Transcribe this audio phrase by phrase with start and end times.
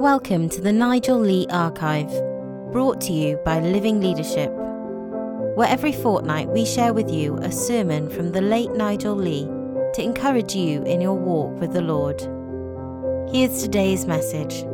[0.00, 2.08] Welcome to the Nigel Lee Archive,
[2.72, 8.08] brought to you by Living Leadership, where every fortnight we share with you a sermon
[8.08, 9.44] from the late Nigel Lee
[9.92, 12.18] to encourage you in your walk with the Lord.
[13.30, 14.64] Here's today's message.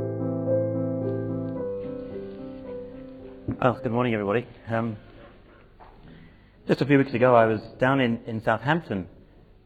[3.61, 4.46] Oh, good morning, everybody.
[4.68, 4.96] Um,
[6.68, 9.08] just a few weeks ago, I was down in, in Southampton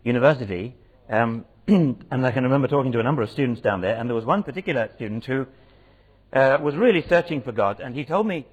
[0.04, 0.74] University,
[1.10, 1.44] um,
[2.10, 4.24] and I can remember talking to a number of students down there, and there was
[4.24, 5.46] one particular student who
[6.32, 8.44] uh, was really searching for God, and he told me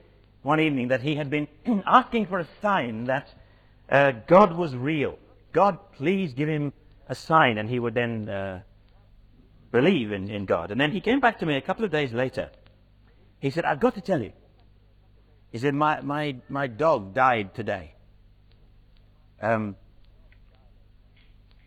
[0.43, 1.47] one evening that he had been
[1.87, 3.27] asking for a sign that
[3.89, 5.17] uh, God was real.
[5.51, 6.73] God, please give him
[7.09, 8.61] a sign, and he would then uh,
[9.71, 10.69] believe in, in God.
[10.69, 12.51] And then he came back to me a couple of days later.
[13.39, 14.33] He said, I've got to tell you.
[15.51, 17.95] He said, my, my, my dog died today.
[19.41, 19.75] Um,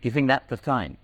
[0.01, 0.97] do you think that's a sign?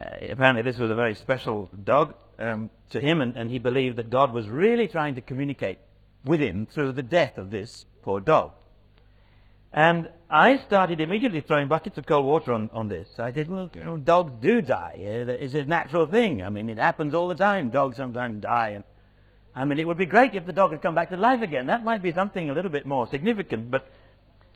[0.00, 3.96] Uh, apparently, this was a very special dog um, to him, and, and he believed
[3.96, 5.78] that God was really trying to communicate
[6.24, 8.52] with him through the death of this poor dog.
[9.72, 13.08] And I started immediately throwing buckets of cold water on, on this.
[13.18, 14.96] I said, well, you know, dogs do die.
[14.98, 16.42] It's a natural thing.
[16.42, 17.70] I mean, it happens all the time.
[17.70, 18.70] Dogs sometimes die.
[18.70, 18.84] And
[19.54, 21.66] I mean, it would be great if the dog had come back to life again.
[21.66, 23.70] That might be something a little bit more significant.
[23.70, 23.90] But,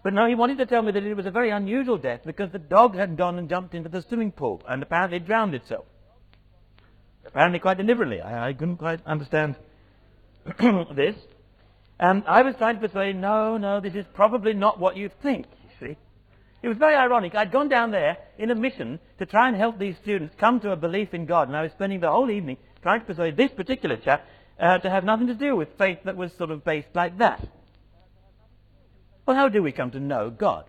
[0.03, 2.53] but no, he wanted to tell me that it was a very unusual death because
[2.53, 5.85] the dog had gone and jumped into the swimming pool and apparently drowned itself.
[7.27, 8.21] Apparently quite deliberately.
[8.21, 9.57] I, I couldn't quite understand
[10.95, 11.17] this.
[11.99, 15.47] And I was trying to persuade no, no, this is probably not what you think,
[15.65, 15.97] you see.
[16.63, 17.35] It was very ironic.
[17.35, 20.73] I'd gone down there in a mission to try and help these students come to
[20.73, 23.51] a belief in God, and I was spending the whole evening trying to persuade this
[23.53, 24.27] particular chap
[24.61, 27.47] uh, to have nothing to do with faith that was sort of based like that.
[29.27, 30.65] Well, how do we come to know God?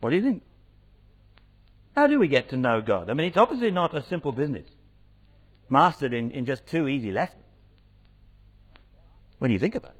[0.00, 0.42] What do you think?
[1.94, 3.10] How do we get to know God?
[3.10, 4.66] I mean, it's obviously not a simple business
[5.68, 7.44] mastered in, in just two easy lessons
[9.38, 9.96] when you think about it.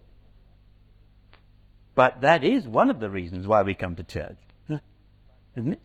[1.94, 4.38] But that is one of the reasons why we come to church,
[5.56, 5.80] isn't it?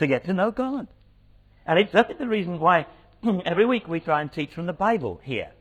[0.00, 0.88] To get to know God.
[1.66, 2.86] And it's certainly the reason why
[3.46, 5.52] every week we try and teach from the Bible here,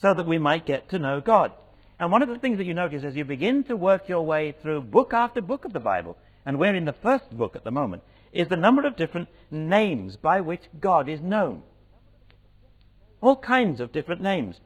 [0.00, 1.52] so that we might get to know God.
[1.98, 4.52] And one of the things that you notice as you begin to work your way
[4.52, 7.70] through book after book of the Bible, and we're in the first book at the
[7.70, 8.02] moment,
[8.32, 11.62] is the number of different names by which God is known
[13.20, 14.60] all kinds of different names.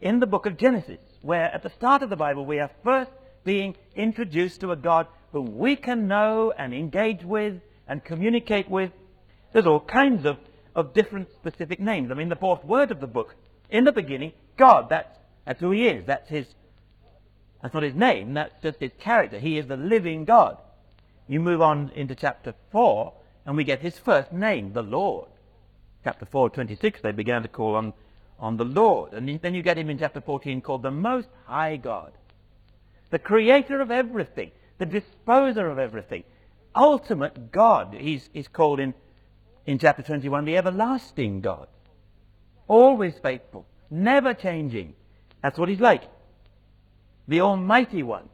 [0.00, 3.10] In the book of Genesis, where at the start of the Bible we are first
[3.44, 8.92] being introduced to a God whom we can know and engage with and communicate with,
[9.52, 10.36] there's all kinds of,
[10.74, 12.10] of different specific names.
[12.10, 13.34] I mean, the fourth word of the book,
[13.70, 16.04] in the beginning, God, that's, that's who he is.
[16.06, 16.46] That's his,
[17.62, 19.38] that's not his name, that's just his character.
[19.38, 20.58] He is the living God.
[21.26, 23.12] You move on into chapter 4,
[23.46, 25.28] and we get his first name, the Lord
[26.04, 27.92] chapter 4, 26, they began to call on,
[28.38, 29.12] on the Lord.
[29.12, 32.12] And then you get him in chapter 14 called the Most High God,
[33.10, 36.24] the creator of everything, the disposer of everything,
[36.74, 37.94] ultimate God.
[37.98, 38.94] He's, he's called in,
[39.66, 41.68] in chapter 21 the everlasting God,
[42.68, 44.94] always faithful, never changing.
[45.42, 46.02] That's what he's like.
[47.26, 48.28] The Almighty One,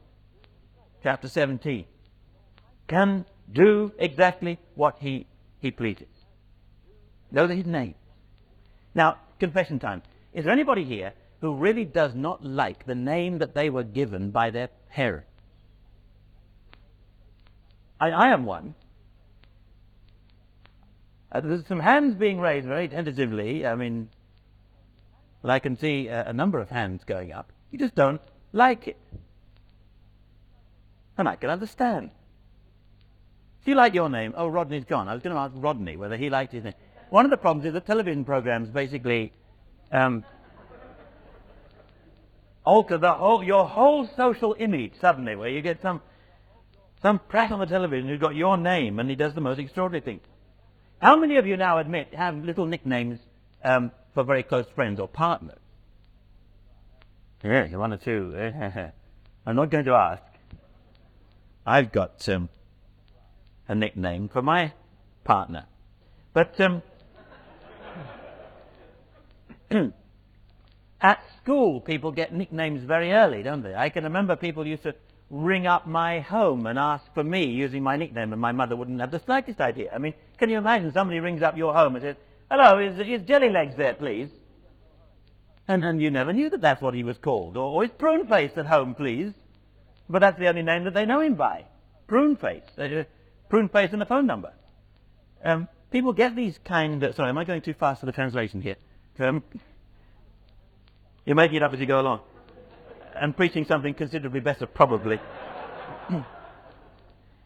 [1.03, 1.85] chapter 17,
[2.87, 5.27] can do exactly what he,
[5.59, 6.07] he pleases.
[7.31, 7.95] Know his name.
[8.93, 10.01] Now, confession time.
[10.33, 14.31] Is there anybody here who really does not like the name that they were given
[14.31, 15.29] by their parents?
[17.99, 18.75] I, I am one.
[21.31, 23.65] Uh, there's some hands being raised very tentatively.
[23.65, 24.09] I mean,
[25.41, 27.51] well, I can see a, a number of hands going up.
[27.71, 28.21] You just don't
[28.53, 28.97] like it.
[31.17, 32.11] And I can understand.
[33.63, 34.33] Do you like your name?
[34.35, 35.07] Oh, Rodney's gone.
[35.07, 36.73] I was going to ask Rodney whether he liked his name
[37.09, 39.31] one of the problems is that television programs basically
[39.91, 40.23] um,
[42.65, 46.01] alter the whole, your whole social image suddenly, where you get some
[47.01, 50.01] some prat on the television who's got your name and he does the most extraordinary
[50.03, 50.23] things.
[50.99, 53.19] How many of you now admit have little nicknames
[53.63, 55.59] um, for very close friends or partners?
[57.43, 58.33] Yeah, one or two.
[59.45, 60.23] I'm not going to ask.
[61.67, 62.49] I've got um,
[63.67, 64.73] a nickname for my
[65.23, 65.65] partner.
[66.33, 66.81] But um,
[71.01, 73.75] At school, people get nicknames very early, don't they?
[73.75, 74.95] I can remember people used to
[75.29, 78.99] ring up my home and ask for me using my nickname, and my mother wouldn't
[78.99, 79.91] have the slightest idea.
[79.93, 82.15] I mean, can you imagine somebody rings up your home and says,
[82.49, 84.29] Hello, is, is Jelly Legs there, please?
[85.67, 87.57] And, and you never knew that that's what he was called.
[87.57, 89.33] Or, or is Prune Face at home, please?
[90.07, 91.65] But that's the only name that they know him by.
[92.05, 92.63] Prune Face.
[92.77, 93.03] Uh,
[93.49, 94.53] prune Face and a phone number.
[95.43, 97.15] Um, people get these kind of...
[97.15, 98.75] Sorry, am I going too fast for the translation here?
[99.17, 99.43] Um,
[101.25, 102.19] you're making it up as you go along.
[103.15, 105.19] And preaching something considerably better, probably.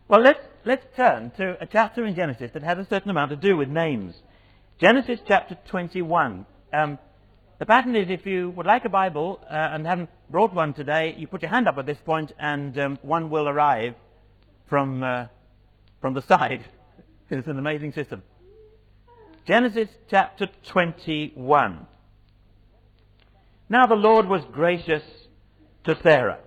[0.10, 3.38] well, let's, let's turn to a chapter in Genesis that has a certain amount to
[3.38, 4.16] do with names.
[4.80, 6.46] Genesis chapter 21.
[6.72, 7.00] Um,
[7.58, 11.16] the pattern is if you would like a Bible uh, and haven't brought one today,
[11.18, 13.96] you put your hand up at this point and um, one will arrive
[14.70, 15.26] from, uh,
[16.00, 16.64] from the side.
[17.30, 18.24] it's an amazing system.
[19.46, 21.86] Genesis chapter 21.
[23.68, 25.04] Now the Lord was gracious
[25.84, 26.40] to Sarah,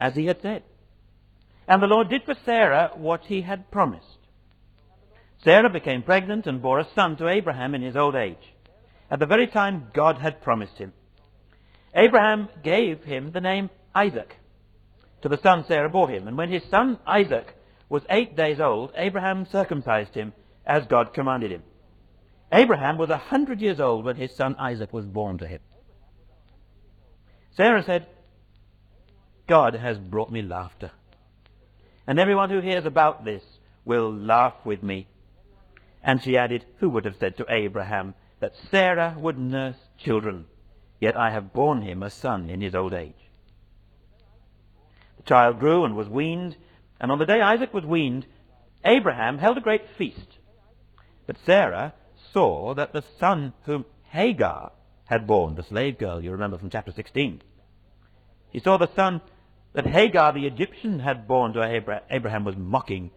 [0.00, 0.62] as he had said.
[1.66, 4.13] And the Lord did for Sarah what he had promised.
[5.44, 8.54] Sarah became pregnant and bore a son to Abraham in his old age,
[9.10, 10.92] at the very time God had promised him.
[11.94, 14.36] Abraham gave him the name Isaac
[15.24, 16.28] to the son Sarah bore him.
[16.28, 17.56] And when his son Isaac
[17.88, 20.34] was eight days old, Abraham circumcised him
[20.66, 21.62] as God commanded him.
[22.52, 25.60] Abraham was a hundred years old when his son Isaac was born to him.
[27.56, 28.06] Sarah said,
[29.46, 30.90] God has brought me laughter.
[32.06, 33.42] And everyone who hears about this
[33.86, 35.06] will laugh with me.
[36.04, 40.44] And she added, Who would have said to Abraham that Sarah would nurse children?
[41.00, 43.30] Yet I have borne him a son in his old age.
[45.16, 46.56] The child grew and was weaned,
[47.00, 48.26] and on the day Isaac was weaned,
[48.84, 50.38] Abraham held a great feast.
[51.26, 51.94] But Sarah
[52.32, 54.72] saw that the son whom Hagar
[55.06, 57.42] had borne, the slave girl you remember from chapter 16.
[58.50, 59.22] He saw the son
[59.72, 63.10] that Hagar the Egyptian had borne to Abraham was mocking.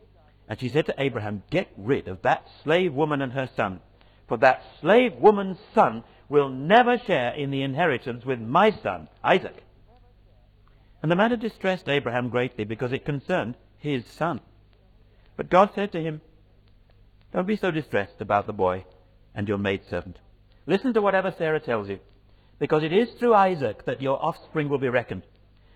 [0.48, 3.82] And she said to Abraham, Get rid of that slave woman and her son,
[4.28, 9.64] for that slave woman's son will never share in the inheritance with my son, Isaac.
[11.02, 14.42] And the matter distressed Abraham greatly because it concerned his son.
[15.36, 16.22] But God said to him,
[17.34, 18.86] Don't be so distressed about the boy
[19.36, 20.18] and your maidservant.
[20.66, 22.00] Listen to whatever Sarah tells you,
[22.60, 25.24] because it is through Isaac that your offspring will be reckoned.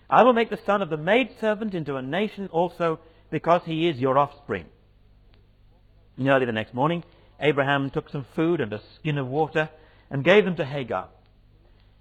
[0.09, 2.99] I will make the son of the maidservant into a nation also,
[3.31, 4.65] because he is your offspring.
[6.17, 7.03] And early the next morning,
[7.39, 9.69] Abraham took some food and a skin of water
[10.11, 11.07] and gave them to Hagar.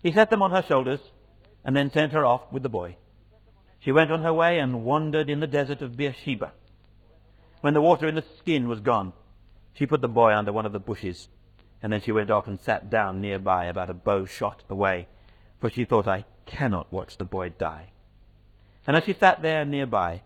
[0.02, 1.00] He set them on her shoulders
[1.64, 2.96] and then sent her off with the boy.
[3.78, 6.52] She went on her way and wandered in the desert of Beersheba.
[7.62, 9.14] When the water in the skin was gone,
[9.72, 11.28] she put the boy under one of the bushes
[11.82, 15.08] and then she went off and sat down nearby about a bow shot away,
[15.60, 17.90] for she thought, I cannot watch the boy die.
[18.86, 20.22] And as she sat there nearby,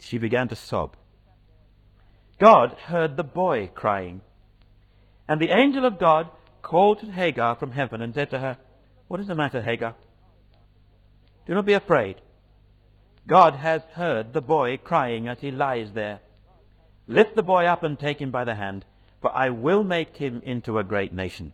[0.00, 0.96] she began to sob.
[2.38, 4.22] God heard the boy crying.
[5.28, 6.28] And the angel of God
[6.62, 8.56] called to Hagar from heaven and said to her,
[9.08, 9.94] What is the matter, Hagar?
[11.46, 12.16] Do not be afraid.
[13.26, 16.20] God has heard the boy crying as he lies there.
[17.06, 18.84] Lift the boy up and take him by the hand
[19.20, 21.52] for I will make him into a great nation.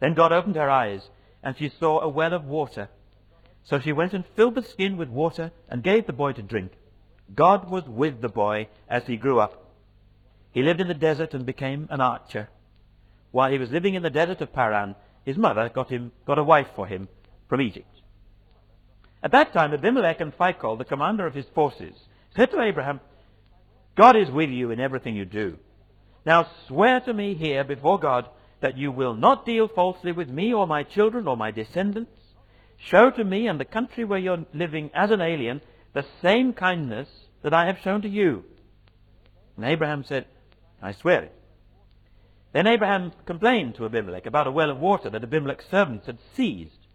[0.00, 1.08] Then God opened her eyes,
[1.42, 2.88] and she saw a well of water.
[3.64, 6.72] So she went and filled the skin with water and gave the boy to drink.
[7.34, 9.72] God was with the boy as he grew up.
[10.52, 12.48] He lived in the desert and became an archer.
[13.30, 14.94] While he was living in the desert of Paran,
[15.24, 17.08] his mother got him got a wife for him
[17.48, 18.02] from Egypt.
[19.22, 21.94] At that time Abimelech and Phicol, the commander of his forces,
[22.34, 23.00] said to Abraham,
[23.94, 25.58] God is with you in everything you do.
[26.26, 28.28] Now swear to me here before God
[28.60, 32.21] that you will not deal falsely with me or my children or my descendants.
[32.84, 35.60] Show to me and the country where you're living as an alien
[35.92, 37.08] the same kindness
[37.42, 38.44] that I have shown to you.
[39.56, 40.26] And Abraham said,
[40.82, 41.34] I swear it.
[42.52, 46.86] Then Abraham complained to Abimelech about a well of water that Abimelech's servants had seized.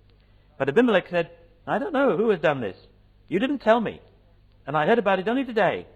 [0.57, 1.29] But Abimelech said,
[1.65, 2.77] I don't know who has done this.
[3.27, 4.01] You didn't tell me,
[4.65, 5.87] and I heard about it only today.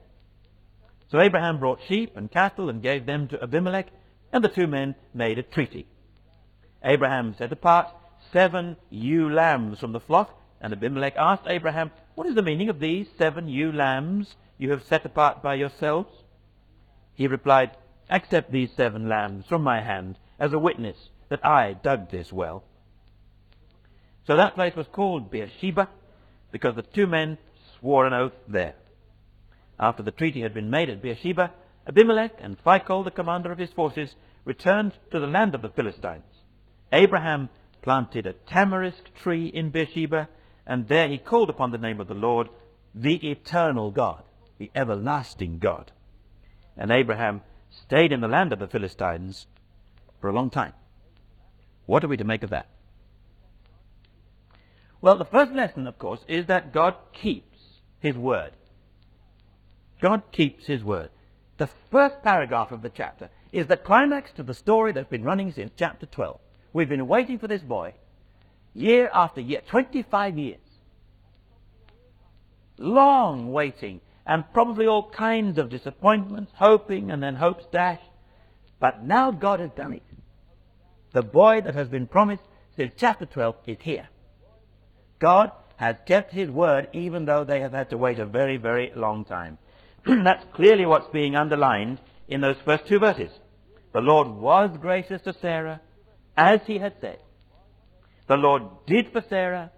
[1.10, 3.88] So Abraham brought sheep and cattle and gave them to Abimelech,
[4.32, 5.86] and the two men made a treaty.
[6.84, 7.88] Abraham set apart
[8.32, 12.80] seven ewe lambs from the flock, and Abimelech asked Abraham, What is the meaning of
[12.80, 16.24] these seven ewe lambs you have set apart by yourselves?
[17.14, 17.72] He replied,
[18.10, 22.64] Accept these seven lambs from my hand as a witness that I dug this well.
[24.28, 25.90] So that place was called Beersheba,
[26.52, 27.38] because the two men
[27.80, 28.76] swore an oath there.
[29.80, 31.52] After the treaty had been made at Beersheba,
[31.88, 34.14] Abimelech and Phicol, the commander of his forces,
[34.46, 36.24] returned to the land of the Philistines.
[36.94, 37.50] Abraham
[37.82, 40.30] planted a tamarisk tree in Beersheba,
[40.66, 42.50] and there he called upon the name of the Lord,
[42.94, 44.24] the eternal God,
[44.58, 45.92] the everlasting God.
[46.78, 49.48] And Abraham stayed in the land of the Philistines
[50.20, 50.74] for a long time.
[51.86, 52.68] What are we to make of that?
[55.02, 57.58] Well, the first lesson, of course, is that God keeps
[58.00, 58.52] his word.
[60.00, 61.10] God keeps his word.
[61.58, 65.52] The first paragraph of the chapter is the climax to the story that's been running
[65.52, 66.40] since chapter 12.
[66.74, 67.94] We've been waiting for this boy
[68.74, 70.60] year after year, 25 years.
[72.78, 78.04] Long waiting, and probably all kinds of disappointments, hoping and then hopes dashed.
[78.80, 80.04] But now God has done it.
[81.14, 82.44] The boy that has been promised
[82.76, 84.08] since chapter 12 is here.
[85.20, 88.92] God has kept his word even though they have had to wait a very, very
[88.96, 89.58] long time.
[90.06, 93.32] That's clearly what's being underlined in those first two verses.
[93.94, 95.82] The Lord was gracious to Sarah
[96.36, 97.20] as he had said.
[98.28, 99.72] The Lord did for Sarah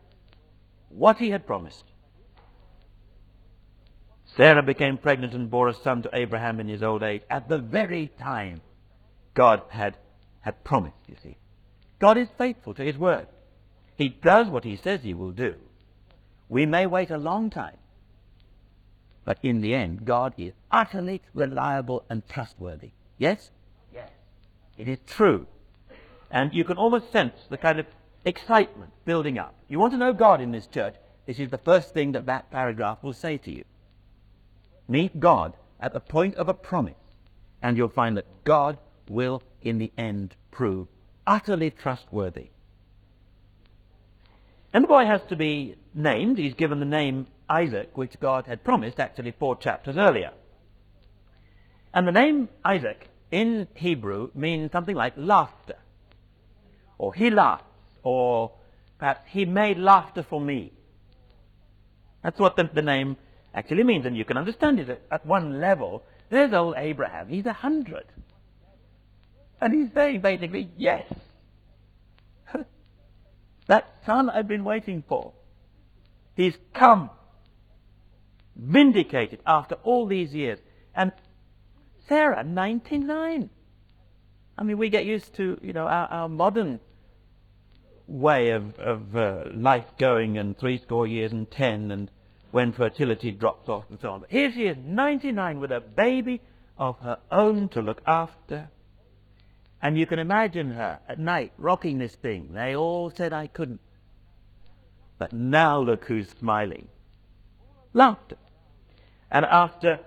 [0.89, 1.83] what he had promised.
[4.35, 7.59] Sarah became pregnant and bore a son to Abraham in his old age at the
[7.59, 8.61] very time
[9.33, 9.97] God had,
[10.41, 11.37] had promised, you see.
[11.99, 13.27] God is faithful to his word.
[13.95, 15.55] He does what he says he will do.
[16.49, 17.77] We may wait a long time,
[19.23, 22.91] but in the end, God is utterly reliable and trustworthy.
[23.17, 23.51] Yes?
[23.93, 24.09] Yes.
[24.77, 25.47] It is true.
[26.33, 27.85] And you can almost sense the kind of
[28.25, 29.53] excitement building up.
[29.69, 30.95] You want to know God in this church,
[31.27, 33.63] this is the first thing that that paragraph will say to you.
[34.87, 36.95] Meet God at the point of a promise,
[37.61, 40.87] and you'll find that God will, in the end, prove
[41.27, 42.49] utterly trustworthy.
[44.73, 46.39] And the boy has to be named.
[46.39, 50.31] He's given the name Isaac, which God had promised actually four chapters earlier.
[51.93, 55.75] And the name Isaac in Hebrew means something like laughter,
[57.03, 57.65] or he laughs,
[58.01, 58.53] or
[58.97, 60.71] perhaps he made laughter for me.
[62.23, 63.17] That's what the, the name
[63.53, 66.03] actually means, and you can understand it at one level.
[66.29, 68.05] There's old Abraham, he's a hundred.
[69.59, 71.05] And he's saying basically, yes,
[73.67, 75.33] that son I've been waiting for,
[76.37, 77.09] he's come,
[78.55, 80.59] vindicated after all these years.
[80.95, 81.11] And
[82.07, 83.49] Sarah, 99.
[84.57, 86.79] I mean, we get used to, you know, our, our modern
[88.07, 92.11] way of, of uh, life going and three score years and ten and
[92.51, 94.19] when fertility drops off and so on.
[94.21, 96.41] But here she is, 99, with a baby
[96.77, 98.69] of her own to look after.
[99.81, 102.53] And you can imagine her at night rocking this thing.
[102.53, 103.81] They all said I couldn't.
[105.17, 106.87] But now look who's smiling.
[107.93, 108.37] Laughter.
[109.31, 109.99] And after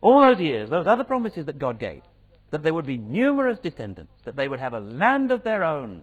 [0.00, 2.02] all those years, those other promises that God gave,
[2.50, 6.02] that there would be numerous descendants, that they would have a land of their own,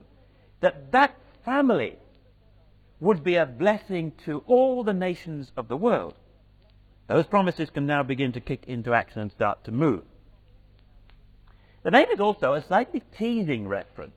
[0.61, 1.15] that that
[1.47, 1.95] family
[2.99, 6.13] would be a blessing to all the nations of the world.
[7.07, 10.03] Those promises can now begin to kick into action and start to move.
[11.83, 14.11] The name is also a slightly teasing reference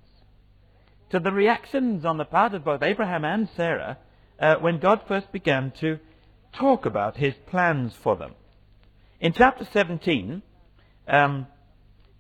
[1.10, 3.98] to the reactions on the part of both Abraham and Sarah
[4.40, 6.00] uh, when God first began to
[6.52, 8.34] talk about his plans for them.
[9.20, 10.42] In chapter 17,
[11.06, 11.46] um,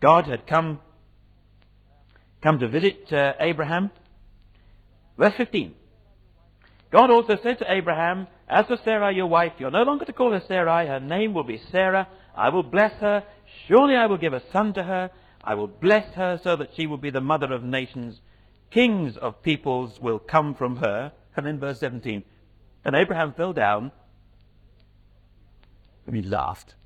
[0.00, 0.78] God had come,
[2.42, 3.90] come to visit uh, Abraham.
[5.20, 5.74] Verse 15.
[6.90, 10.32] God also said to Abraham, As for Sarah your wife, you're no longer to call
[10.32, 12.08] her Sarai, her name will be Sarah.
[12.34, 13.22] I will bless her.
[13.68, 15.10] Surely I will give a son to her.
[15.44, 18.22] I will bless her so that she will be the mother of nations.
[18.70, 21.12] Kings of peoples will come from her.
[21.36, 22.24] And in verse 17,
[22.86, 23.92] and Abraham fell down
[26.06, 26.76] and he laughed.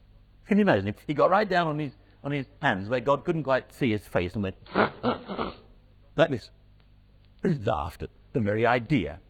[0.49, 0.93] Can you imagine?
[1.07, 1.93] He got right down on his,
[2.25, 4.57] on his hands where God couldn't quite see his face and went
[6.17, 6.51] like this.
[7.45, 9.21] He laughed at the very idea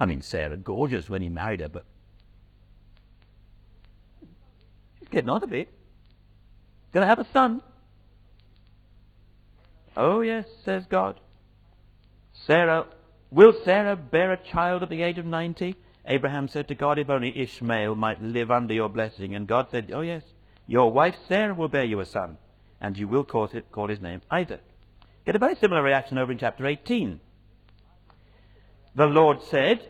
[0.00, 1.84] I mean, Sarah, gorgeous when he married her, but
[4.98, 5.72] she's getting on a bit.
[6.92, 7.62] Gonna have a son.
[9.96, 11.20] Oh, yes, says God.
[12.32, 12.86] Sarah,
[13.30, 15.76] will Sarah bear a child at the age of 90?
[16.06, 19.34] Abraham said to God, if only Ishmael might live under your blessing.
[19.34, 20.22] And God said, oh, yes,
[20.66, 22.36] your wife Sarah will bear you a son,
[22.80, 24.62] and you will call, it, call his name Isaac.
[25.24, 27.20] Get a very similar reaction over in chapter 18.
[28.94, 29.88] The Lord said,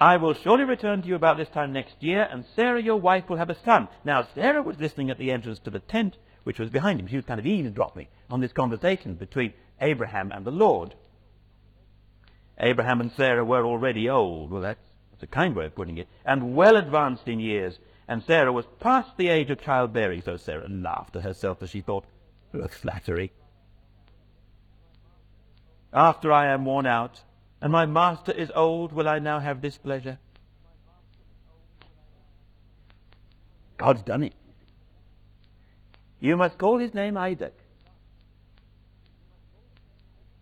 [0.00, 3.28] I will surely return to you about this time next year, and Sarah your wife
[3.28, 3.88] will have a son.
[4.04, 7.06] Now, Sarah was listening at the entrance to the tent, which was behind him.
[7.06, 10.94] She was kind of eavesdropping on this conversation between Abraham and the Lord.
[12.58, 14.50] Abraham and Sarah were already old.
[14.50, 14.80] Well, that's,
[15.20, 16.08] a kind way of putting it.
[16.24, 17.78] And well advanced in years.
[18.06, 21.80] And Sarah was past the age of childbearing, so Sarah laughed to herself as she
[21.80, 22.04] thought,
[22.52, 23.32] what flattery.
[25.92, 27.20] After I am worn out,
[27.60, 30.18] and my master is old, will I now have this pleasure?
[33.76, 34.34] God's done it.
[36.20, 37.54] You must call his name Isaac.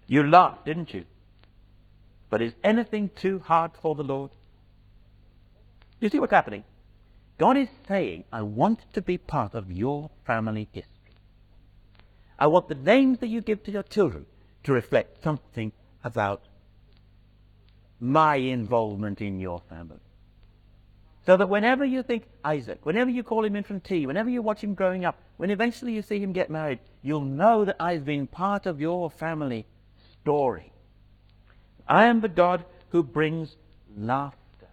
[0.07, 1.05] You laughed, didn't you?
[2.31, 4.31] But is anything too hard for the Lord?
[6.01, 6.65] You see what's happening?
[7.39, 10.93] God is saying, I want to be part of your family history.
[12.39, 14.27] I want the names that you give to your children
[14.65, 15.73] to reflect something
[16.05, 16.43] about
[18.01, 20.01] my involvement in your family.
[21.25, 24.43] So that whenever you think Isaac, whenever you call him in from tea, whenever you
[24.43, 28.05] watch him growing up, when eventually you see him get married, you'll know that I've
[28.05, 29.67] been part of your family
[30.23, 30.73] story.
[31.89, 33.57] I am the God who brings
[33.97, 34.69] laughter,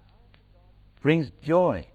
[1.02, 1.88] brings joy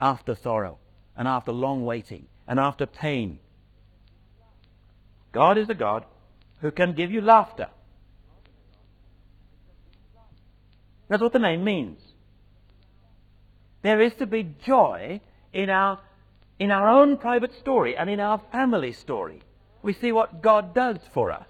[0.00, 0.78] after sorrow,
[1.16, 3.38] and after long waiting, and after pain.
[5.32, 6.04] God is a God
[6.60, 7.68] who can give you laughter.
[11.08, 12.00] That's what the name means.
[13.82, 15.20] There is to be joy
[15.52, 16.00] in our,
[16.58, 19.42] in our own private story and in our family story.
[19.82, 21.46] We see what God does for us.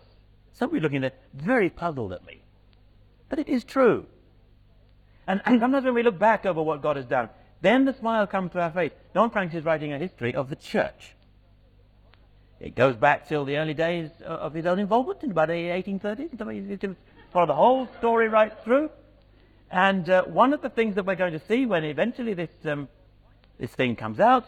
[0.53, 2.43] Some of you looking at very puzzled at me.
[3.29, 4.07] But it is true.
[5.27, 7.31] And, and sometimes when we look back over what God has done,
[7.63, 8.93] then the smile comes to our face.
[9.15, 11.15] Don Franks is writing a history of the church.
[12.61, 16.81] It goes back till the early days of his own involvement in about the 1830s.
[16.81, 16.89] He
[17.33, 18.91] follow the whole story right through.
[19.71, 22.89] And uh, one of the things that we're going to see when eventually this, um,
[23.59, 24.45] this thing comes out,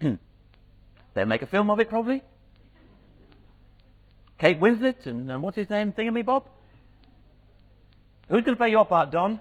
[0.00, 2.22] they'll make a film of it probably.
[4.38, 6.44] Kate Winslet and, and what's his name, Thingamy Bob?
[8.28, 9.40] Who's going to play your part, Don?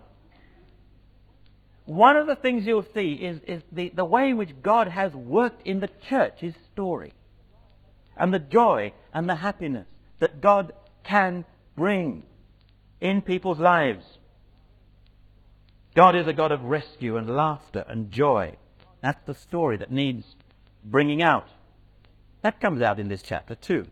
[1.86, 5.14] One of the things you'll see is, is the, the way in which God has
[5.14, 7.14] worked in the church, his story,
[8.18, 9.86] and the joy and the happiness
[10.20, 11.46] that God can
[11.76, 12.24] bring
[13.02, 14.06] in people's lives.
[15.96, 18.56] God is a God of rescue and laughter and joy.
[19.02, 20.36] That's the story that needs
[20.84, 21.48] bringing out.
[22.42, 23.88] That comes out in this chapter too.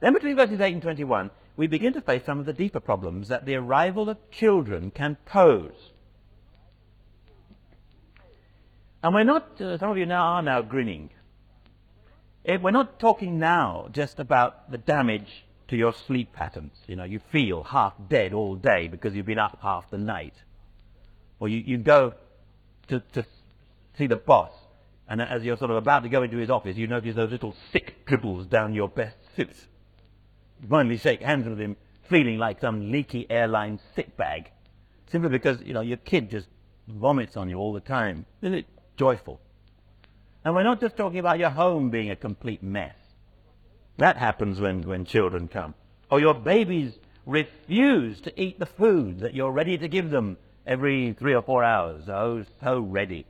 [0.00, 3.28] Then between verses 8 and 21, we begin to face some of the deeper problems
[3.28, 5.90] that the arrival of children can pose.
[9.02, 11.10] And we're not, uh, some of you now are now grinning.
[12.44, 16.74] Eh, we're not talking now just about the damage to your sleep patterns.
[16.86, 20.34] You know, you feel half dead all day because you've been up half the night.
[21.40, 22.12] Or you, you go
[22.88, 23.24] to, to
[23.96, 24.52] see the boss,
[25.08, 27.56] and as you're sort of about to go into his office, you notice those little
[27.72, 29.56] sick dribbles down your best suit.
[30.60, 34.50] You finally shake hands with him, feeling like some leaky airline sick bag,
[35.10, 36.48] simply because, you know, your kid just
[36.86, 38.26] vomits on you all the time.
[38.42, 38.66] Isn't it
[38.98, 39.40] joyful?
[40.44, 42.94] And we're not just talking about your home being a complete mess.
[43.98, 45.74] That happens when, when children come.
[46.10, 46.92] Or your babies
[47.26, 51.62] refuse to eat the food that you're ready to give them every three or four
[51.62, 52.08] hours.
[52.08, 53.26] Oh, so ready.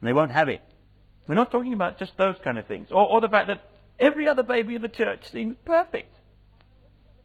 [0.00, 0.60] And they won't have it.
[1.26, 2.88] We're not talking about just those kind of things.
[2.90, 3.62] Or, or the fact that
[3.98, 6.14] every other baby in the church seems perfect.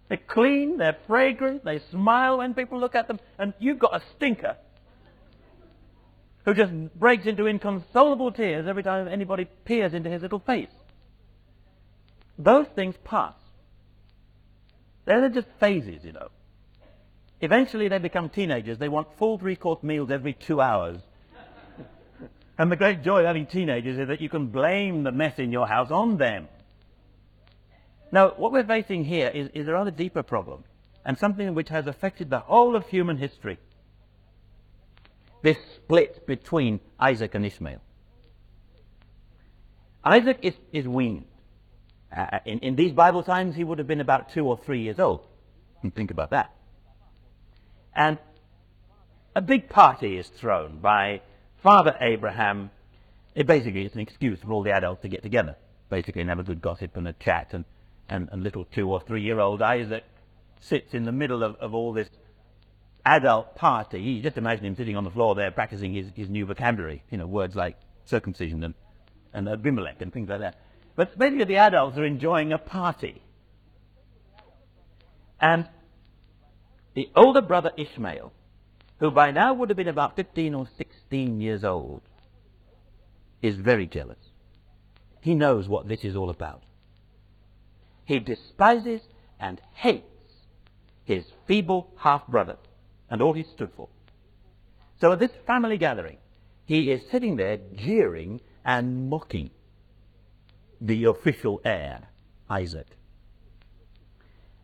[0.07, 4.01] They're clean, they're fragrant, they smile when people look at them, and you've got a
[4.15, 4.55] stinker
[6.45, 10.71] who just breaks into inconsolable tears every time anybody peers into his little face.
[12.39, 13.33] Those things pass.
[15.03, 16.29] They're just phases, you know.
[17.41, 18.77] Eventually they become teenagers.
[18.77, 21.01] They want full three-course meals every two hours.
[22.57, 25.51] and the great joy of having teenagers is that you can blame the mess in
[25.51, 26.47] your house on them.
[28.11, 30.63] Now, what we're facing here is, is a rather deeper problem,
[31.05, 33.57] and something which has affected the whole of human history.
[35.41, 37.81] This split between Isaac and Ishmael.
[40.03, 41.25] Isaac is, is weaned.
[42.15, 44.99] Uh, in, in these Bible times, he would have been about two or three years
[44.99, 45.21] old.
[45.95, 46.53] Think about that.
[47.95, 48.17] And
[49.35, 51.21] a big party is thrown by
[51.61, 52.71] Father Abraham.
[53.35, 55.55] It basically is an excuse for all the adults to get together,
[55.89, 57.49] basically, and have a good gossip and a chat.
[57.53, 57.65] And,
[58.09, 60.03] and, and little two or three year old Isaac
[60.59, 62.09] sits in the middle of, of all this
[63.05, 64.01] adult party.
[64.01, 67.17] You just imagine him sitting on the floor there practicing his, his new vocabulary, you
[67.17, 68.73] know, words like circumcision and,
[69.33, 70.59] and Abimelech and things like that.
[70.99, 73.21] But many of the adults are enjoying a party.
[75.39, 75.65] And
[76.93, 78.33] the older brother Ishmael,
[78.97, 82.01] who by now would have been about 15 or 16 years old,
[83.41, 84.17] is very jealous.
[85.21, 86.63] He knows what this is all about.
[88.03, 88.99] He despises
[89.39, 90.03] and hates
[91.05, 92.57] his feeble half brother
[93.09, 93.87] and all he stood for.
[94.99, 96.17] So at this family gathering,
[96.65, 99.51] he is sitting there jeering and mocking
[100.81, 102.09] the official heir,
[102.49, 102.87] Isaac.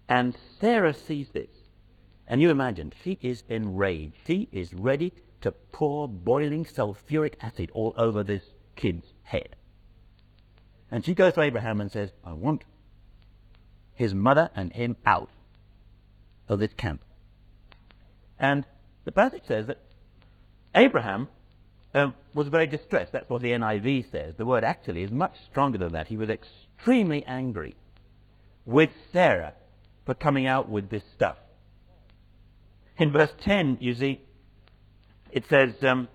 [0.08, 1.50] And Sarah sees this.
[2.28, 4.16] And you imagine, she is enraged.
[4.26, 8.44] She is ready to pour boiling sulfuric acid all over this
[8.76, 9.56] kid's head.
[10.90, 12.64] And she goes to Abraham and says, I want
[13.94, 15.30] his mother and him out
[16.48, 17.02] of this camp.
[18.40, 18.66] And
[19.06, 19.80] The passage says that
[20.74, 21.30] Abraham
[21.96, 23.14] um, was very distressed.
[23.14, 24.36] That's what the NIV says.
[24.38, 26.08] The word actually is much stronger than that.
[26.08, 27.76] He was extremely angry
[28.66, 29.54] with Sarah
[30.06, 31.38] for coming out with this stuff.
[32.98, 34.22] In verse 10, you see,
[35.32, 36.10] it says, um,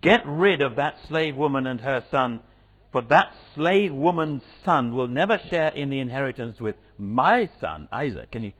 [0.00, 2.40] Get rid of that slave woman and her son,
[2.90, 8.32] for that slave woman's son will never share in the inheritance with my son, Isaac.
[8.32, 8.52] Can you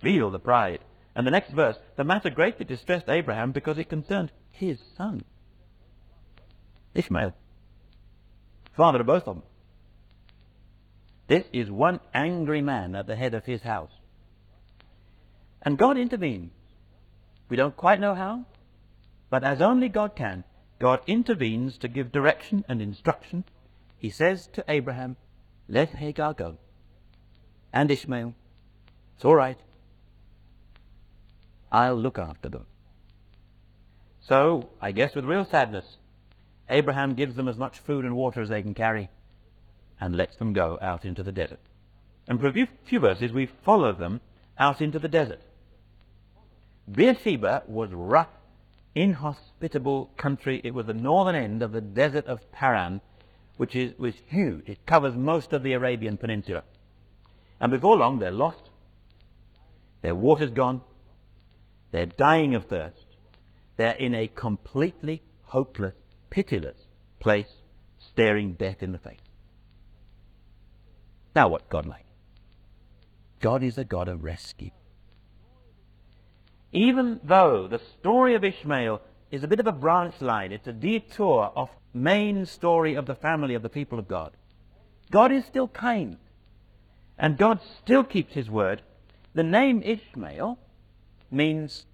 [0.00, 0.80] feel the pride?
[1.18, 5.24] And the next verse, the matter greatly distressed Abraham because it concerned his son,
[6.94, 7.34] Ishmael,
[8.72, 9.42] father of both of them.
[11.26, 13.90] This is one angry man at the head of his house.
[15.60, 16.52] And God intervenes.
[17.48, 18.44] We don't quite know how,
[19.28, 20.44] but as only God can,
[20.78, 23.42] God intervenes to give direction and instruction.
[23.98, 25.16] He says to Abraham,
[25.68, 26.58] Let Hagar go.
[27.72, 28.34] And Ishmael,
[29.16, 29.58] It's all right.
[31.70, 32.66] I'll look after them.
[34.20, 35.96] So, I guess with real sadness,
[36.68, 39.08] Abraham gives them as much food and water as they can carry
[40.00, 41.60] and lets them go out into the desert.
[42.26, 44.20] And for a few, verses, we follow them
[44.58, 45.40] out into the desert.
[46.90, 48.28] Beersheba was rough,
[48.94, 50.60] inhospitable country.
[50.62, 53.00] It was the northern end of the desert of Paran,
[53.56, 54.68] which is was huge.
[54.68, 56.64] It covers most of the Arabian Peninsula.
[57.60, 58.70] And before long, they're lost.
[60.02, 60.82] Their water's gone.
[61.90, 63.06] They're dying of thirst.
[63.76, 65.94] They're in a completely hopeless,
[66.30, 66.76] pitiless
[67.20, 67.52] place,
[67.98, 69.18] staring death in the face.
[71.34, 72.04] Now, what God like?
[73.40, 74.70] God is a God of rescue.
[76.72, 80.72] Even though the story of Ishmael is a bit of a branch line, it's a
[80.72, 84.32] detour off main story of the family of the people of God.
[85.10, 86.18] God is still kind.
[87.18, 88.82] And God still keeps his word.
[89.34, 90.58] The name Ishmael
[91.30, 91.86] means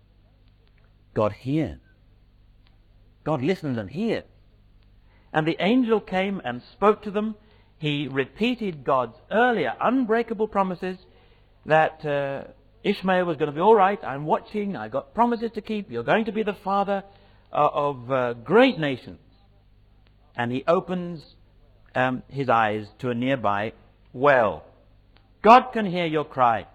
[1.14, 1.78] God hears.
[3.24, 4.24] God listens and hears.
[5.32, 7.36] And the angel came and spoke to them.
[7.78, 10.98] He repeated God's earlier unbreakable promises
[11.66, 12.44] that uh,
[12.84, 13.98] Ishmael was going to be all right.
[14.04, 14.76] I'm watching.
[14.76, 15.90] I've got promises to keep.
[15.90, 17.02] You're going to be the father
[17.52, 19.18] uh, of uh, great nations.
[20.36, 21.22] And he opens
[21.94, 23.72] um, his eyes to a nearby
[24.12, 24.64] well.
[25.42, 26.66] God can hear your cry.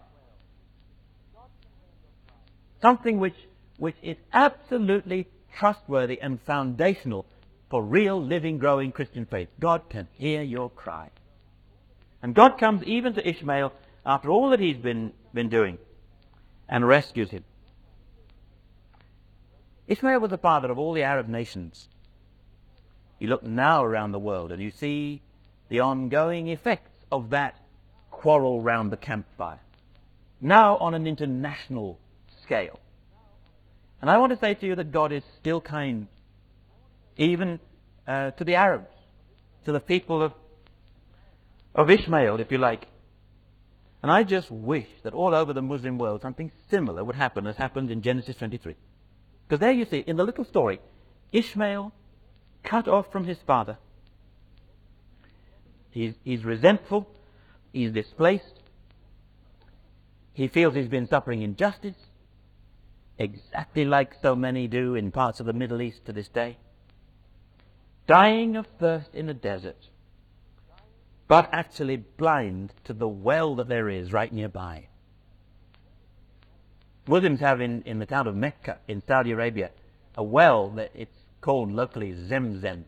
[2.82, 3.36] Something which,
[3.78, 7.26] which is absolutely trustworthy and foundational
[7.70, 9.50] for real, living, growing Christian faith.
[9.60, 11.10] God can hear your cry.
[12.22, 13.74] And God comes even to Ishmael
[14.06, 15.78] after all that he's been, been doing
[16.68, 17.44] and rescues him.
[19.88, 21.88] Ishmael was the father of all the Arab nations.
[23.20, 25.22] You look now around the world and you see
[25.68, 27.56] the ongoing effects of that
[28.12, 29.60] quarrel round the campfire,
[30.42, 32.00] now on an international
[32.50, 32.80] scale.
[34.02, 36.08] And I want to say to you that God is still kind,
[37.16, 37.60] even
[38.08, 38.96] uh, to the Arabs,
[39.66, 40.34] to the people of,
[41.76, 42.88] of Ishmael, if you like.
[44.02, 47.58] And I just wish that all over the Muslim world something similar would happen as
[47.58, 48.76] happened in Genesis 23.
[49.48, 50.80] Because there you see, in the little story,
[51.32, 51.92] Ishmael
[52.64, 53.78] cut off from his father.
[55.92, 57.08] He's, he's resentful.
[57.74, 58.56] He's displaced.
[60.34, 61.98] He feels he's been suffering injustice,
[63.20, 66.58] exactly like so many do in parts of the Middle East to this day.
[68.08, 69.90] Dying of thirst in a desert
[71.30, 74.88] but actually blind to the well that there is right nearby.
[77.08, 79.70] Muslims have in, in the town of Mecca in Saudi Arabia
[80.16, 82.84] a well that it's called locally Zemzem.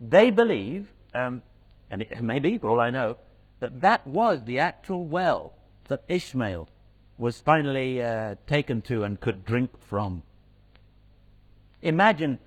[0.00, 1.42] They believe, um,
[1.90, 3.16] and it may be for all I know,
[3.60, 5.52] that that was the actual well
[5.86, 6.68] that Ishmael
[7.18, 10.22] was finally uh, taken to and could drink from.
[11.82, 12.38] Imagine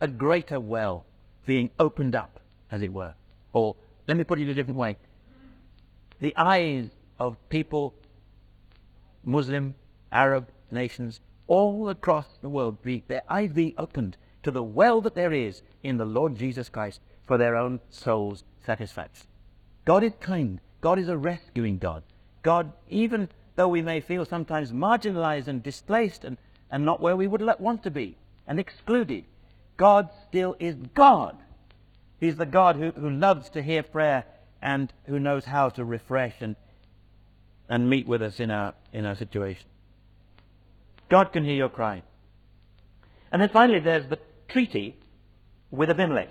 [0.00, 1.06] a greater well
[1.46, 3.14] being opened up, as it were,
[3.52, 3.76] or
[4.06, 4.96] let me put it in a different way.
[6.20, 7.94] The eyes of people,
[9.24, 9.74] Muslim,
[10.10, 15.14] Arab nations, all across the world, be, their eyes being opened to the well that
[15.14, 19.26] there is in the Lord Jesus Christ for their own soul's satisfaction.
[19.84, 20.60] God is kind.
[20.80, 22.02] God is a rescuing God.
[22.42, 26.36] God, even though we may feel sometimes marginalized and displaced and,
[26.70, 28.16] and not where we would want to be
[28.46, 29.24] and excluded,
[29.76, 31.36] God still is God.
[32.20, 34.24] He's the God who, who loves to hear prayer
[34.62, 36.54] and who knows how to refresh and,
[37.68, 39.66] and meet with us in our, in our situation.
[41.08, 42.04] God can hear your cry.
[43.32, 44.94] And then finally, there's the treaty
[45.72, 46.30] with Abimelech.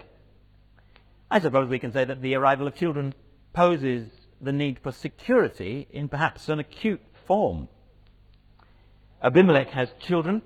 [1.30, 3.14] I suppose we can say that the arrival of children
[3.52, 4.08] poses
[4.40, 7.68] the need for security in perhaps an acute form.
[9.22, 10.42] Abimelech has children.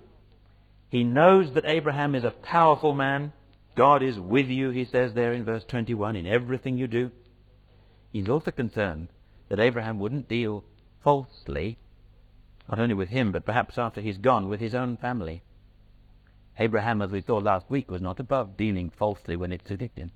[0.89, 3.31] He knows that Abraham is a powerful man.
[3.75, 7.11] God is with you, he says there in verse 21, in everything you do.
[8.11, 9.07] He's also concerned
[9.49, 10.63] that Abraham wouldn't deal
[11.03, 11.77] falsely,
[12.69, 15.43] not only with him, but perhaps after he's gone, with his own family.
[16.59, 20.11] Abraham, as we saw last week, was not above dealing falsely when it suited him,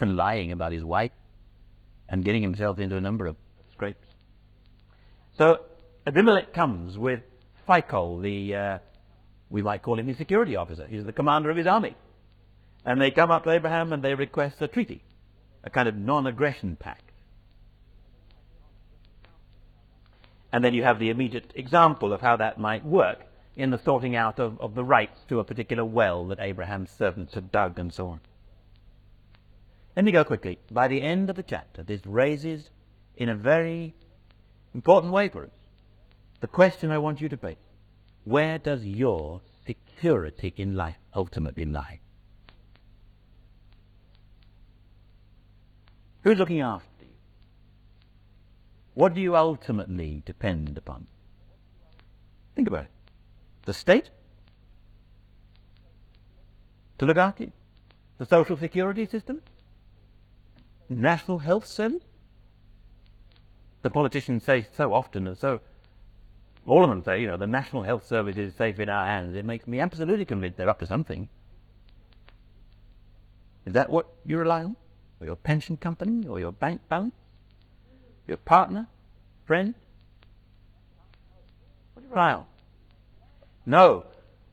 [0.00, 1.12] and lying about his wife,
[2.08, 3.36] and getting himself into a number of
[3.72, 4.06] scrapes.
[5.38, 5.60] So
[6.04, 7.20] Abimelech comes with
[7.68, 8.78] Phicol, the, uh,
[9.50, 10.86] we might call him the security officer.
[10.86, 11.94] He's the commander of his army.
[12.84, 15.02] And they come up to Abraham and they request a treaty,
[15.62, 17.12] a kind of non-aggression pact.
[20.52, 23.20] And then you have the immediate example of how that might work
[23.54, 27.34] in the sorting out of, of the rights to a particular well that Abraham's servants
[27.34, 28.20] had dug and so on.
[29.94, 30.58] Let me go quickly.
[30.70, 32.70] By the end of the chapter, this raises
[33.16, 33.94] in a very
[34.74, 35.50] important way for us
[36.42, 37.56] the question I want you to face.
[38.24, 42.00] Where does your security in life ultimately lie?
[46.22, 47.14] Who's looking after you?
[48.94, 51.06] What do you ultimately depend upon?
[52.56, 52.90] Think about it.
[53.64, 54.10] The state?
[56.98, 57.52] To look after you?
[58.18, 59.42] The social security system?
[60.88, 62.02] National health service?
[63.82, 65.60] The politicians say so often and so
[66.66, 69.34] all of them say, you know, the National Health Service is safe in our hands.
[69.36, 71.28] It makes me absolutely convinced they're up to something.
[73.66, 74.76] Is that what you rely on?
[75.20, 76.26] Or your pension company?
[76.26, 77.14] Or your bank balance?
[78.26, 78.86] Your partner?
[79.46, 79.74] Friend?
[81.94, 82.44] What do you rely on?
[83.66, 84.04] No.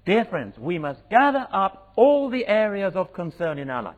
[0.05, 3.95] Dear friends, we must gather up all the areas of concern in our life.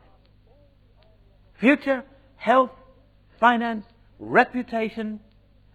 [1.54, 2.04] Future,
[2.36, 2.72] health,
[3.38, 3.86] finance,
[4.18, 5.20] reputation,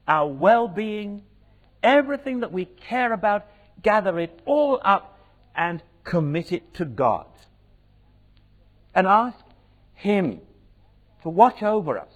[0.07, 1.23] our well-being,
[1.87, 3.45] everything that we care about,
[3.81, 5.17] gather it all up
[5.55, 7.27] and commit it to God.
[8.93, 9.39] And ask
[9.93, 10.41] Him
[11.23, 12.13] to watch over us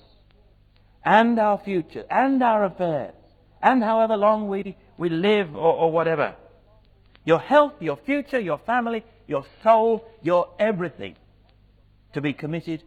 [1.05, 3.15] and our future and our affairs
[3.61, 6.35] and however long we, we live or, or whatever.
[7.23, 11.15] Your health, your future, your family, your soul, your everything
[12.13, 12.83] to be committed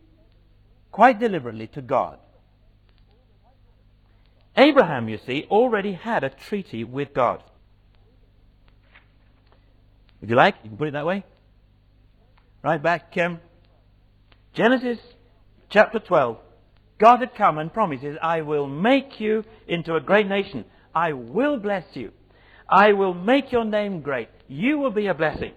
[0.91, 2.19] quite deliberately to God.
[4.57, 7.43] Abraham, you see, already had a treaty with God.
[10.21, 10.55] Would you like?
[10.63, 11.25] You can put it that way.
[12.63, 13.41] Right back, um,
[14.55, 14.99] Genesis
[15.69, 16.39] chapter 12.
[16.99, 20.65] God had come and promises, I will make you into a great nation.
[20.95, 22.13] I will bless you.
[22.69, 24.29] I will make your name great.
[24.49, 25.53] You will be a blessing.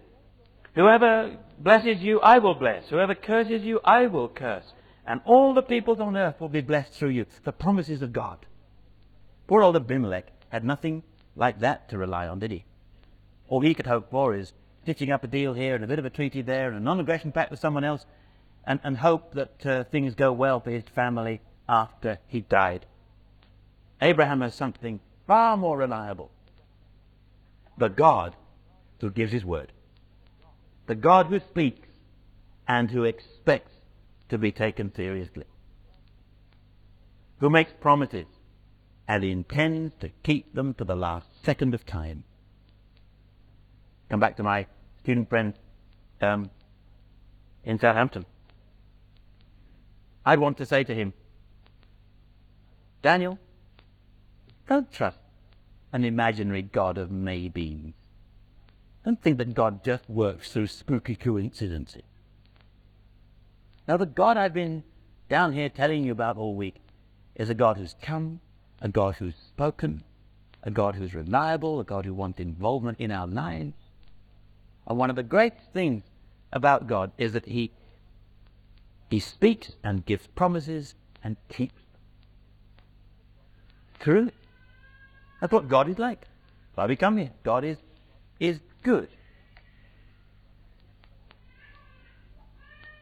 [0.75, 2.89] Whoever blesses you, I will bless.
[2.89, 4.65] Whoever curses you, I will curse.
[5.05, 7.25] And all the peoples on earth will be blessed through you.
[7.45, 8.45] The promises of God.
[9.47, 11.03] Poor old Abimelech had nothing
[11.35, 12.65] like that to rely on, did he?
[13.47, 16.05] All he could hope for is stitching up a deal here and a bit of
[16.05, 18.05] a treaty there and a non-aggression pact with someone else
[18.65, 22.85] and, and hope that uh, things go well for his family after he died.
[24.01, 26.29] Abraham has something far more reliable.
[27.77, 28.35] The God
[28.99, 29.71] who gives his word.
[30.87, 31.87] The God who speaks
[32.67, 33.73] and who expects
[34.29, 35.45] to be taken seriously.
[37.39, 38.25] Who makes promises
[39.07, 42.23] and intends to keep them to the last second of time.
[44.09, 44.67] Come back to my
[45.01, 45.53] student friend
[46.21, 46.49] um,
[47.63, 48.25] in Southampton.
[50.25, 51.13] I'd want to say to him,
[53.01, 53.39] Daniel,
[54.67, 55.19] don't trust
[55.93, 57.93] an imaginary God of maybes.
[59.05, 62.03] Don't think that God just works through spooky coincidences.
[63.87, 64.83] Now, the God I've been
[65.29, 66.75] down here telling you about all week
[67.35, 68.41] is a God who's come
[68.81, 70.03] a God who's spoken,
[70.63, 73.73] a God who's reliable, a God who wants involvement in our lives.
[74.87, 76.03] And one of the great things
[76.51, 77.71] about God is that He
[79.09, 81.81] He speaks and gives promises and keeps.
[83.99, 84.31] True.
[85.41, 86.21] That's what God is like.
[86.21, 87.31] That's why we come here.
[87.43, 87.77] God is
[88.39, 89.09] is good.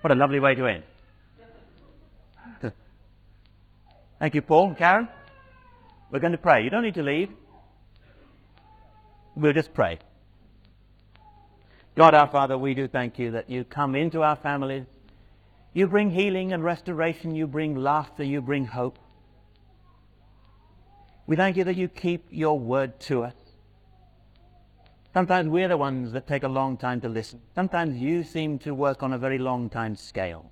[0.02, 0.84] What a lovely way to end.
[4.20, 5.08] Thank you, Paul and Karen.
[6.16, 6.64] We're going to pray.
[6.64, 7.30] You don't need to leave.
[9.36, 10.00] We'll just pray.
[11.98, 14.86] God our Father, we do thank you that you come into our families.
[15.74, 17.36] You bring healing and restoration.
[17.36, 18.24] You bring laughter.
[18.24, 18.98] You bring hope.
[21.28, 23.36] We thank you that you keep your word to us.
[25.14, 27.42] Sometimes we're the ones that take a long time to listen.
[27.56, 30.50] Sometimes you seem to work on a very long time scale.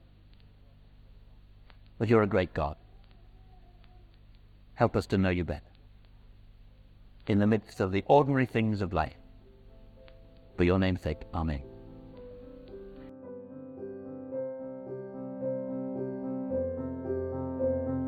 [1.99, 2.75] But you're a great God.
[4.75, 5.61] Help us to know you better
[7.27, 9.15] in the midst of the ordinary things of life.
[10.57, 11.61] For your name's sake, Amen.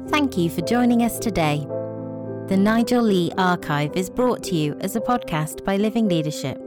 [0.10, 1.66] Thank you for joining us today.
[2.48, 6.58] The Nigel Lee Archive is brought to you as a podcast by Living Leadership.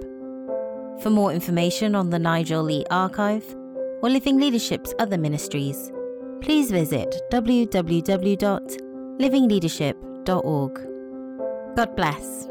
[1.03, 3.55] For more information on the Nigel Lee Archive
[4.03, 5.93] or Living Leadership's other ministries,
[6.41, 7.23] please visit
[9.19, 10.75] www.livingleadership.org.
[11.77, 12.48] God bless.